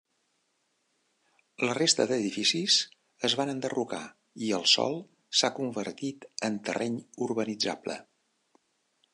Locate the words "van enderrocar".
3.41-4.01